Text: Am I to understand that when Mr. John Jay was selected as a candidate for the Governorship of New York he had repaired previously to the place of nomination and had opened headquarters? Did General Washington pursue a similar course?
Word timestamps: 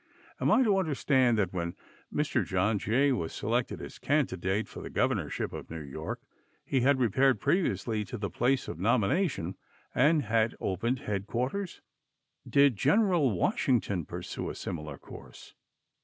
Am 0.39 0.49
I 0.49 0.63
to 0.63 0.79
understand 0.79 1.37
that 1.37 1.53
when 1.53 1.75
Mr. 2.11 2.43
John 2.43 2.79
Jay 2.79 3.11
was 3.11 3.31
selected 3.33 3.79
as 3.83 3.97
a 3.97 3.99
candidate 3.99 4.67
for 4.67 4.81
the 4.81 4.89
Governorship 4.89 5.53
of 5.53 5.69
New 5.69 5.83
York 5.83 6.23
he 6.65 6.81
had 6.81 6.97
repaired 6.99 7.39
previously 7.39 8.03
to 8.05 8.17
the 8.17 8.31
place 8.31 8.67
of 8.67 8.79
nomination 8.79 9.57
and 9.93 10.23
had 10.23 10.55
opened 10.59 11.01
headquarters? 11.01 11.81
Did 12.49 12.77
General 12.77 13.29
Washington 13.29 14.07
pursue 14.07 14.49
a 14.49 14.55
similar 14.55 14.97
course? 14.97 15.53